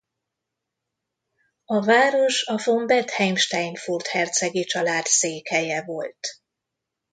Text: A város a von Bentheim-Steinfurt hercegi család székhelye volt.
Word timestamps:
A 1.65 1.83
város 1.85 2.43
a 2.45 2.61
von 2.63 2.85
Bentheim-Steinfurt 2.87 4.07
hercegi 4.07 4.63
család 4.63 5.05
székhelye 5.05 5.81
volt. 5.83 6.39